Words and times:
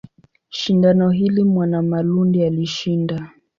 Shindano 0.49 1.09
hili 1.09 1.43
Mwanamalundi 1.43 2.43
alishinda. 2.43 3.31